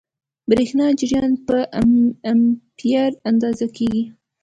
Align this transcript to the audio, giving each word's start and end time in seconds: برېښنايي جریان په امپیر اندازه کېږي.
برېښنايي 0.49 0.93
جریان 0.99 1.31
په 1.47 1.57
امپیر 2.31 3.11
اندازه 3.29 3.65
کېږي. 3.75 4.03